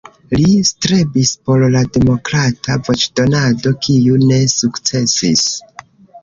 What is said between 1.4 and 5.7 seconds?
por la demokrata voĉdonado, kiu ne sukcesis.